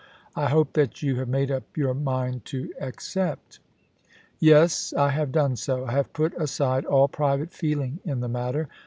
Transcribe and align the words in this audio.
I 0.35 0.47
hope 0.49 0.73
that 0.73 1.03
you 1.03 1.17
have 1.17 1.27
made 1.29 1.51
up 1.51 1.77
your 1.77 1.93
mind 1.93 2.43
to 2.45 2.73
accept.' 2.81 3.59
*Yes, 4.39 4.93
I 4.97 5.09
have 5.11 5.31
done 5.31 5.55
so. 5.55 5.85
I 5.85 5.91
have 5.91 6.11
put 6.11 6.33
aside 6.41 6.85
all 6.85 7.07
private 7.07 7.53
feeling 7.53 7.99
in 8.03 8.19
the 8.19 8.27
matter. 8.27 8.67